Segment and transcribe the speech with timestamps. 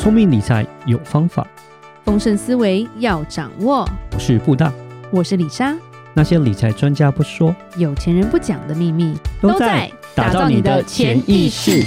[0.00, 1.46] 聪明理财有方法，
[2.06, 3.86] 丰盛思维要掌握。
[4.14, 4.72] 我是布大，
[5.12, 5.76] 我是李莎。
[6.14, 11.84] 那些理财专家不说，有钱人不讲的秘密，都在打造你的潜意识。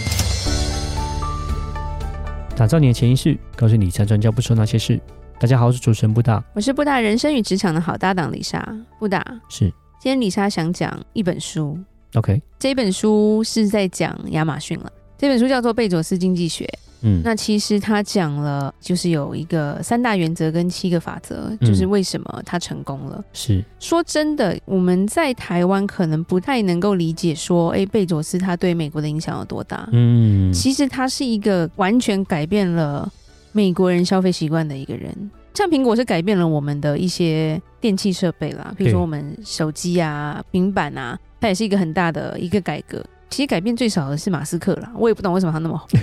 [2.55, 5.01] 打造你的潜意识，告诉理财专家不说那些事。
[5.39, 8.63] 大家好，我是主持人布大，我是布大人生与职场的好搭档李莎。
[8.99, 9.61] 布大是，
[9.99, 11.79] 今天李莎想讲一本书。
[12.13, 14.91] OK，这本书是在讲亚马逊了。
[15.17, 16.63] 这本书叫做《贝佐斯经济学》。
[17.03, 23.23] 嗯，那其实他讲了，就是有一个三大原则跟七个法则，就是为什么他成功了。
[23.33, 29.87] 是说真的，我们在台湾可能不太能够理解，说，哎，贝佐斯他对美国的影响有多大？
[29.91, 33.11] 嗯，其实他是一个完全改变了
[33.51, 35.13] 美国人消费习惯的一个人。
[35.53, 43.03] 像苹果是改变了我们的一些电器设备啦，比如说我们手机啊、平板啊，它也是一个很大的一个改革。
[43.33, 45.99] 其实改变最少的是马斯克啦，我也不懂为什么他那么红，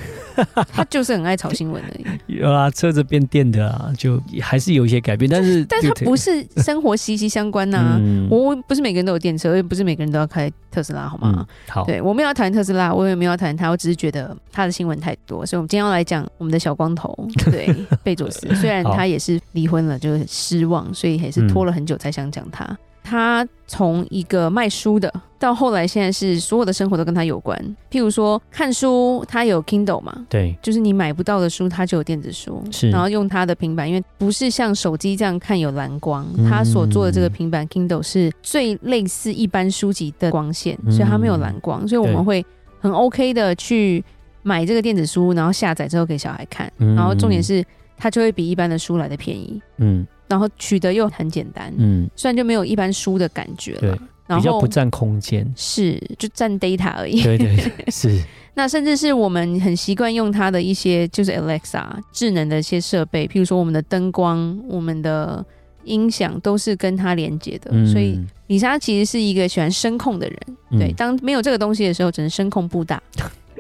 [0.75, 2.05] 他就是很爱炒新闻而已。
[2.27, 7.99] 有啊，车子变电的啊，就还是有一些改变，但是但他不是生活息息相关呐、啊。
[8.03, 11.33] 嗯、我不是每个人都有电车，也不是每个人都要开特斯拉，好吗？
[11.39, 17.17] 嗯、好，对，我没有要讨厌特斯拉，我也没有要讨厌他，我只是觉得他的新闻太多，所以我们今天要来讲我们的小光头，
[17.49, 18.53] 对，贝佐斯。
[18.57, 22.65] 虽然他也是离婚了，就很失望，所以也是拖了很久才想讲他。
[22.65, 27.59] 嗯他从一个卖书的，到后来现在是所有的生活都跟他有关。
[27.91, 30.27] 譬如说看书，他有 Kindle 嘛？
[30.29, 32.63] 对，就是你买不到的书，他就有电子书。
[32.71, 42.45] 是，然后用他的平板，因为不是像手机这样看有蓝光，他所做的这个平板 Kindle 是最类似一般书籍的光线，所以它没有蓝光，所以我们会
[42.81, 44.05] 很 OK 的去
[44.43, 46.71] 买这个电子书，然后下载之后给小孩看。
[46.77, 47.65] 然后重点是，
[47.97, 49.61] 它就会比一般的书来的便宜。
[49.79, 50.07] 嗯。
[50.31, 53.91] 然后取得又很简单，嗯，虽然就没有一般书的感觉了，对，
[54.29, 58.23] 然后比较不占空间，是就占 data 而已，对对对， 是。
[58.55, 65.45] 那甚至是我们很习惯用它的一些，就是 Alexa 智能的一些设备，譬如说我们的灯光、我们的
[65.83, 70.39] 音响都是跟它连接的，嗯、所以李莎其实是一个喜欢声控的人，
[70.71, 73.03] 嗯、对，当没有这个东西的时候，只能声控 不大，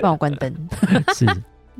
[0.01, 0.53] 帮我关灯，
[1.17, 1.27] 是。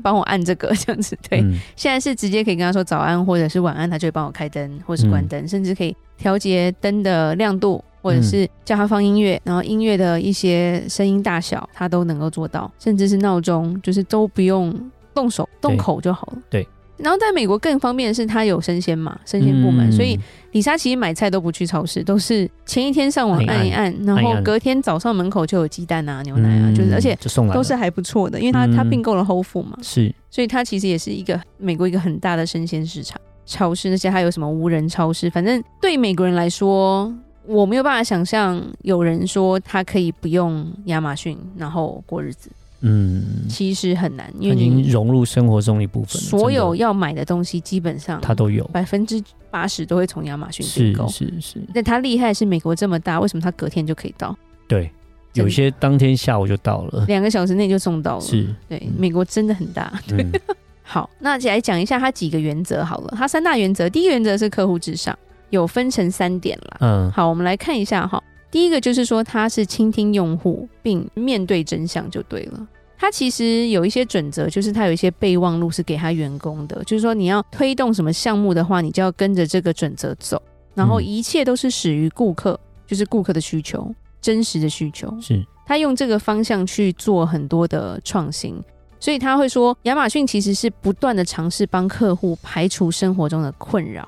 [0.01, 14.73] 帮我按这个 这样子，对，嗯、现在是直接可以跟他说早安或者是晚安，他就会帮我开灯或是关灯，嗯、甚至可以调节灯的亮度，或者是叫他放音乐，然后音乐的一些声音大小，他都能够做到，甚至是闹钟，就是都不用
[15.13, 16.37] 动手动口就好了。
[16.49, 16.67] 对。
[17.01, 20.19] 对然后在美国更方便的是，它有生鲜嘛，生鲜部门，嗯、所以
[20.51, 27.17] 李莎其实买菜都不去超市，都是前一天上网按一按，然后隔天早上门口就有鸡蛋啊、牛奶啊，嗯、就是而且
[27.53, 33.19] 都是还不错的，因为它它并购了 Whole Foods 嘛，是、嗯，所以它其实也是一个美国一个很大的生鲜市场。
[33.43, 37.13] 超市那些还有什么无人超市，反正对美国人来说，
[37.45, 42.49] 我没有办法想象有人说他可以不用亚马逊然后过日子。
[42.81, 46.19] 嗯，其实很难，因为你已经融入生活中一部分。
[46.21, 51.07] 所有要买的东西，基本上它都有，百分之八十都会从亚马逊订购。
[51.07, 51.61] 是是是。
[51.73, 54.35] 那它厉害是美国这么大，为什么它隔天就可以到？
[54.67, 54.91] 对，
[55.33, 58.21] 有些当天下午就到了，两个小时内就送到了。
[58.21, 59.93] 是，对，美国真的很大。
[60.07, 60.25] 对，
[60.81, 63.13] 好，那来讲一下它几个原则好了。
[63.15, 65.17] 它三大原则，第一个原则是客户至上，
[65.51, 66.77] 有分成三点啦。
[66.79, 68.21] 嗯，好，我们来看一下哈。
[68.51, 72.67] 第一个就是说，他是倾听用户，并面对真相就对了。
[72.97, 80.39] 他其实有一些准则，就是他有一些备忘录是给他员工的，就是说你要推动什么项目的话，你就要跟着这个准则走，
[80.75, 83.89] 然后一切都是始于顾客，就是顾客的需求，
[84.21, 85.11] 真实的需求。
[85.21, 88.61] 是他用这个方向去做很多的创新，
[88.99, 94.07] 所以他会说，亚马逊其实是不断的尝试帮客户排除生活中的困扰，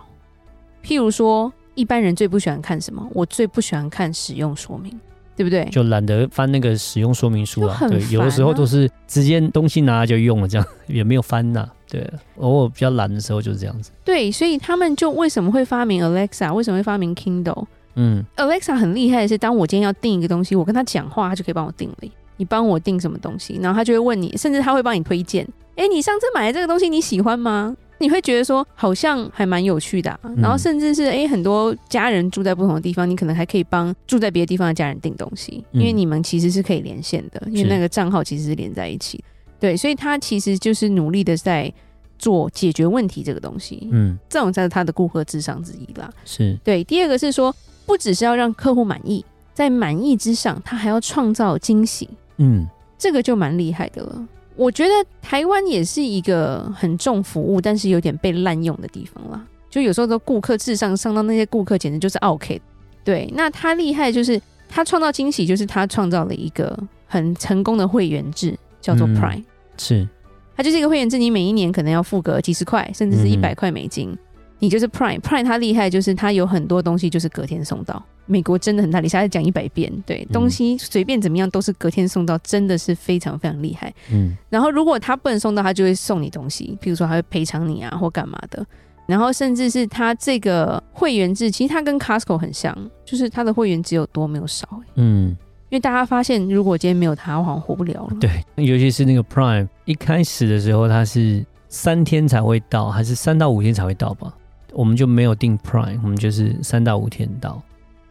[0.84, 1.52] 譬如说。
[1.76, 3.08] 一般人最不喜欢看什么？
[3.14, 4.92] 我最不喜欢看使用说明，
[5.36, 5.66] 对不对？
[5.72, 7.78] 就懒得翻那个使用说明书啊。
[7.88, 11.74] 对，有的时候都是直接东西拿来就用了，这样 也没有翻呐、啊。
[11.90, 13.92] 对，偶尔比较懒的时候就是这样子。
[14.04, 16.52] 对，所以他们就为什么会发明 Alexa？
[16.54, 17.66] 为什么会发明 Kindle？
[17.96, 21.96] 嗯，Alexa 很厉害的是，当我今天要订一个东西，我跟他讲话，他就可以帮我订了。
[22.38, 25.48] 你帮我订什么东西，然后他就会问你，甚至他会帮你推荐。
[25.76, 27.76] 哎，你上次买的这个东西你喜欢吗？
[28.04, 39.24] 你会觉得说好像还蛮有趣的、啊，然后甚至是哎，很多家人住在不同的地方，你可能还可以帮住在别的地方的家人订东西，因为你们其实是可以连线的，因为那个账号其实是连在一起。
[39.58, 41.74] 对，所以他其实就是努力的在
[42.20, 43.88] 做解决问题这个东西。
[43.92, 46.12] 嗯，这种才是他的顾客智商之一啦。
[46.26, 46.84] 是对。
[46.84, 49.24] 第二个是说，不只是要让客户满意，
[49.54, 52.10] 在满意之上，他还要创造惊喜。
[52.38, 52.68] 嗯，
[52.98, 54.28] 这个就蛮厉害的了。
[54.56, 54.92] 我觉得
[55.22, 59.46] 台湾也是一个很重服务，但是有点被滥用的地方啦。
[59.70, 62.62] 就有时候的顾客至上，上到那些顾客简直就是 OK。
[63.04, 64.40] 对，那他厉害就是
[64.70, 66.78] 他创造惊喜，就是他创造了一个
[67.08, 69.40] 很成功的会员制，叫做 Prime。
[69.40, 69.46] 嗯、
[69.78, 70.08] 是，
[70.56, 74.10] 它就是一个会员制，你每一年可能要付个几十块，甚至是一百块美金。
[74.12, 74.18] 嗯、
[74.64, 78.02] 你就是 Prime，Prime Prime 它厉害就是它有很多东西就是隔天送到。
[78.26, 83.94] 美国真的很大，你下次讲一百遍，对，东西随便怎么样都是隔天送到，真的是非常非常厉害。
[84.10, 88.66] 嗯，然后如果他不能送到，他就会送你东西，譬如说他会赔偿你啊或干嘛的。
[89.06, 92.74] 然后甚至是他这个会员制，其实它跟 Costco 很像，
[93.04, 94.66] 就是他的会员只有多没有少。
[94.96, 95.32] 嗯，
[95.68, 98.16] 因为大家发现，如果今天没有他，我好像活不了了。
[98.22, 104.34] 对，尤其是那个 Prime，一开始的时候它是三天才会到，还是三到五天才会到吧？
[104.74, 107.62] 我们就没有订 Prime，我们就是三到五天到。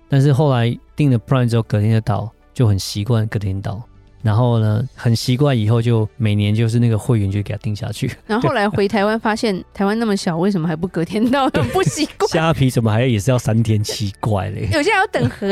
[0.09, 3.83] 但是后来订了 Prime 之后，隔天就到，就很习惯隔天到。
[4.23, 8.09] 然后呢，很习惯以后就每年就是那个会员就给他定下去。
[8.25, 11.49] 然后后来回台湾发现 台湾那么小，为什么还不隔天到？
[11.55, 12.31] 很不习惯。
[12.31, 13.83] 虾皮怎么还也是要三天？
[13.83, 14.69] 奇怪嘞。
[14.73, 15.49] 有些还要等很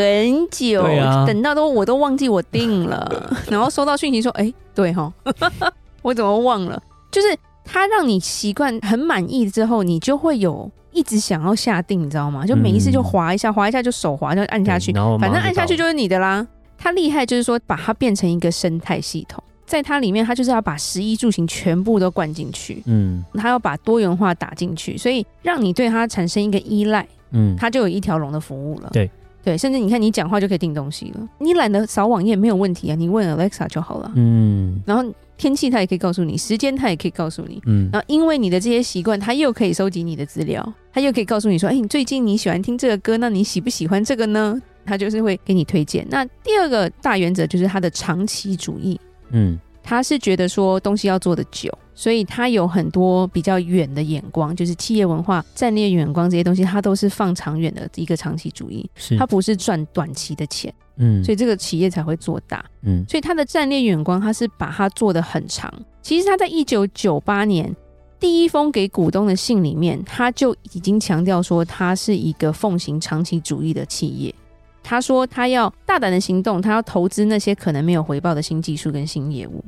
[0.51, 5.13] 久，对啊，等到都我都忘记我订了，然后收到讯息说，哎，对哈，
[6.03, 6.81] 我怎么忘了？
[7.11, 7.37] 就是
[7.71, 10.71] 他让你习惯很满意之后，你就会有。
[10.93, 12.45] 一直想要下定，你知道吗？
[12.45, 16.45] 就每一次就滑一下，滑一下就手滑，就按下去，反正按下去就是你的啦。
[16.77, 29.09] 它厉害就是说，把它变成一个生态系统，在它里面，它就是要把十一住行全部都灌进去，嗯，它要把多元化打进去，所以让你对它产生一个依赖，嗯，它就有一条龙的服务了，对
[29.45, 35.05] 对，甚至你看你讲话就可以订东西了，你懒得扫网页没有问题啊，你问 Alexa 就好了，嗯，然后。
[35.41, 44.61] 天气它也可以告诉你，时间它也可以告诉你，嗯，然后因为你的这些习惯，它又可以收集你的资料，它又可以告诉你说，哎，你最近你喜欢听这个歌，那你喜不喜欢这个呢？
[44.85, 46.07] 它就是会给你推荐。
[46.11, 49.01] 那第二个大原则就是它的长期主义，
[49.31, 60.71] 嗯，他是觉得说东西要做得久，所以他有很多比较远的眼光，就是企业文化、战略眼光这些东西，它都是放长远的一个长期主义，是它不是赚短期的钱。
[61.01, 62.65] 嗯，所以这个企业才会做大。
[62.83, 65.73] 嗯，所以他的战略眼光，他是把它做得很长。
[66.03, 67.75] 其实他在一九九八年
[68.19, 74.35] 第一封给股东的信里面，他就已经强调说，他是一个奉行长期主义的企业。
[74.83, 79.65] 他说他要大胆的行动，他要投资那些可能没有回报的新技术跟新业务。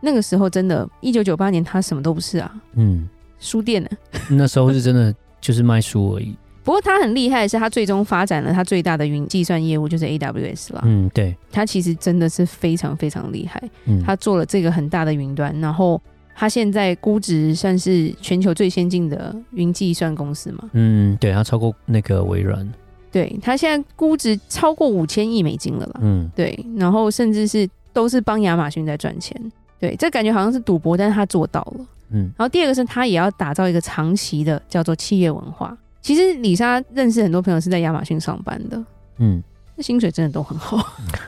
[0.00, 2.52] 那个时候真的，一九九八年他什么都不是啊。
[2.74, 3.08] 嗯，
[3.38, 3.88] 书店呢？
[4.30, 6.36] 那时候是真的就是卖书而已。
[6.64, 10.82] 不过他很厉害的是，他最终发展了他最大的云计算业务，就是 AWS 了。
[10.84, 13.62] 嗯，对，他其实真的是非常非常厉害。
[13.86, 16.00] 嗯，他做了这个很大的云端，然后
[16.34, 20.70] 他现在估值算是全球最先进的云计算公司嘛。
[20.72, 22.72] 嗯，对，他超过那个微软。
[23.10, 26.00] 对，他现在估值超过五千亿美金了啦。
[26.00, 29.36] 嗯，对，然后甚至是都是帮亚马逊在赚钱。
[29.78, 31.84] 对，这感觉好像是赌博，但是他做到了。
[32.10, 35.76] 嗯，然后第二个是他也要打造一个长期的叫做企业文化。
[36.02, 38.84] 其实李莎认识很多朋友是在亚马逊上班的，
[39.18, 39.42] 嗯，
[39.76, 40.76] 那薪水真的都很好。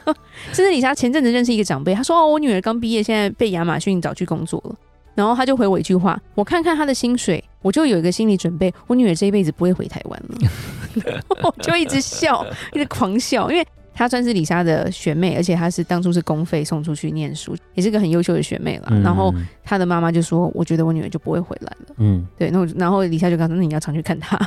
[0.52, 4.76] 甚至李莎前阵子认识一个长辈，他说：“哦，我女儿刚毕业，现在被亚马逊找去工作了。”
[5.14, 11.22] 然后他就回我一句话：“我看看她的薪水，我就有一个心理准备，我女儿这一辈子不会回台湾了。
[11.42, 13.66] ”我就一直笑，一直狂笑，因为。
[13.94, 18.88] 她算是李莎的学妹，而且她是当初是公费送出去念书，也是个很优秀的学妹了。
[18.90, 19.32] 嗯、然后
[19.62, 22.50] 她的妈妈就说：“我觉得我女儿就不会回来了。”嗯，对。
[22.50, 24.38] 那我然后李莎就告诉她：“那你要常去看她，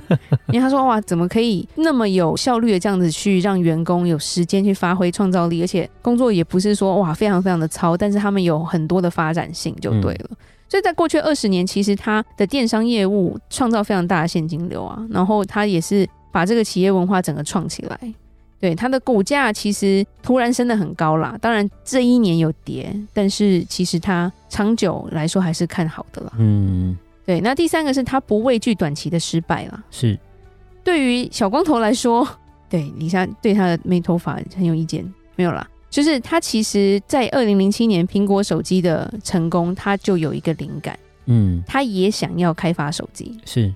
[0.48, 10.30] 因为她说哇，怎么可以那么有效率的这样子去让员工有时间去发挥创造力，而且工作也不是说哇非常非常的糙，但是他们有很多的发展性就对了。
[10.30, 10.36] 嗯、
[10.68, 17.98] 所以在过去二十年，其实他的电商业务创造非常大的现金流啊，然后他也是把这个企业文化整个创起来。”
[18.64, 26.32] 对，它的股价其实突然升得很高啦，当然这一年有跌，但是其实它长久来说还是看好的啦。
[26.38, 27.42] 嗯，对。
[27.42, 29.84] 那第三个是它不畏惧短期的失败啦。
[29.90, 30.18] 是，
[30.82, 32.26] 对于小光头来说，
[32.70, 35.04] 对李莎对他的没头发很有意见，
[35.36, 43.70] 没有啦，就是他其实在二零零七年苹果手机的成功，他就有一个灵感，嗯，他也想要开发手机，是。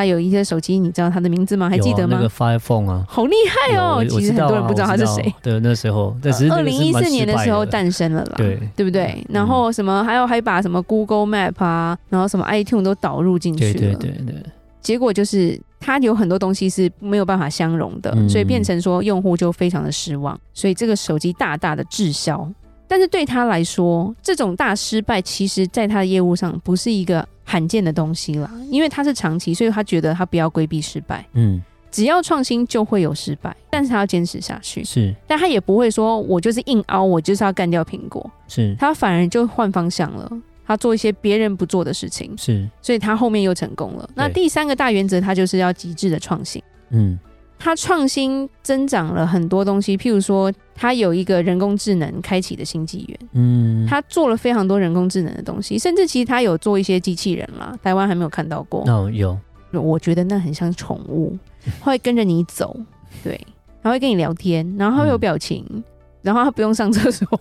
[0.00, 1.68] 他有一些手机，你知道他的名字吗？
[1.68, 2.16] 还记得吗？
[2.16, 4.02] 啊、那个 Fire Phone 啊，好厉害哦！
[4.08, 5.34] 其实很多人不知道他是谁。
[5.42, 9.22] 对，那时候，但是二零一四年的时候诞生了啦，对对不对？
[9.28, 13.72] 然后什么，还有还把什么 Google Map 啊，然后什么 iTunes 都导入进去了。
[13.74, 14.42] 对对对对。
[14.80, 22.50] 结果就是，它有很多东西是没有办法相容的，嗯、所以变成说用户就非常的失望，所以这个手机大大的滞销。
[22.88, 31.26] 但是对他来说，这种大失败，其实在他的业务上不是一个罕见的东西啦，因为他是长期，所以他觉得他不要规避失败。
[31.32, 34.84] 嗯，只要创新就会有失败，但是他要坚持下去。
[34.84, 38.30] 是，但他也不会说我就是硬凹，我就是要干掉苹果。
[38.46, 40.30] 是，他反而就换方向了，
[40.64, 42.32] 他做一些别人不做的事情。
[42.38, 44.08] 是，所以他后面又成功了。
[44.14, 46.62] 那第三个大原则，他就是要极致的创新。
[46.90, 47.18] 嗯，
[47.62, 58.82] 他创新增长了很多东西，譬如说，他有一个人工智能开启的新纪元，嗯，他做了非常多人工智能的东西，甚至其实他有做一些机器人啦，台湾还没有看到过。
[58.90, 59.38] 哦，有，
[59.72, 61.36] 我觉得那很像宠物，
[61.80, 62.74] 会跟着你走，
[63.22, 63.38] 对，
[63.82, 65.84] 他会跟你聊天，然后他会有表情，嗯、
[66.22, 67.28] 然后它不用上厕所。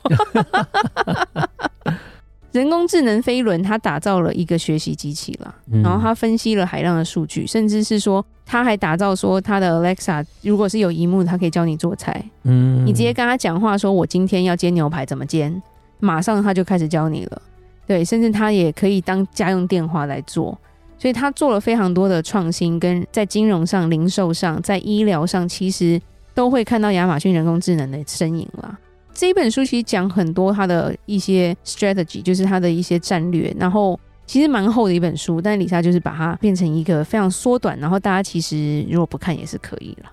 [2.51, 12.24] 人工智能飞轮，它打造了一个学习机器啦，嗯、然后它分析了海量的数据，甚至是说，它还打造说它的 Alexa，如果是有萤幕，它可以教你做菜。
[12.44, 15.62] 嗯，你直接跟他讲话，说我今天要煎牛排，怎么煎，
[16.00, 17.41] 马上他就开始教你了。
[17.86, 20.56] 对，甚至它也可以当家用电话来做，
[20.98, 26.00] 所以它做了非常多的创新，跟在金融上、零售上、在医疗上，其实
[26.36, 28.77] 都会看到亚马逊人工智能的身影啦。
[29.20, 40.10] 这一本书其实讲很多他的一些 strategy，就是他的一些战略，然后其实蛮厚的一本书，但是里莎就是把它变成一个非常缩短，然后大家其实如果不看也是可以了。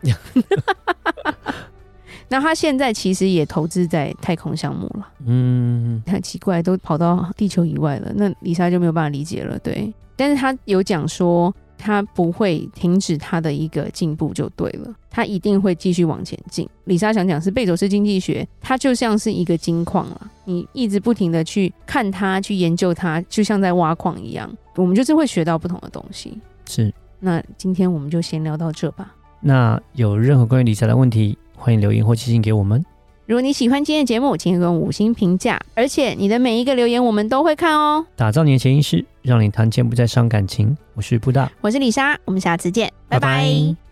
[2.29, 11.55] 那他现在其实也投资在太空项目了，嗯，很奇怪，都跑到地球以外了，那李莎就没有办法理解了，对，但是他有讲说。
[11.78, 16.68] 他不会停止他的一个进步就对了，他一定会继续往前进。
[16.85, 24.50] 李莎想讲是贝佐斯经济学，它就像是一个金矿了，你一直不停的去看它，去研究它，就像在挖矿一样。
[24.76, 26.38] 我们就是会学到不同的东西。
[26.68, 29.14] 是，那今天我们就先聊到这吧。
[29.40, 32.85] 那有任何关于理财的问题，欢迎留言或寄信给我们。
[33.26, 38.06] 如果你喜欢今天的节目，请给我五星评价，而且你的每一个留言我们都会看哦。
[38.14, 40.76] 打造你的潜意识，让你谈钱不再伤感情。
[40.95, 43.28] 我是布大，我是李莎，我们下次见，拜拜。
[43.28, 43.86] 拜拜。